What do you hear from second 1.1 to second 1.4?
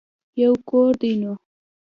نو.